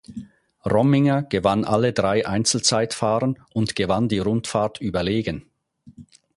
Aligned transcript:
Rominger 0.65 1.21
gewann 1.21 1.63
alle 1.63 1.93
drei 1.93 2.25
Einzelzeitfahren 2.25 3.37
und 3.53 3.75
gewann 3.75 4.09
die 4.09 4.17
Rundfahrt 4.17 4.81
überlegen. 4.81 5.45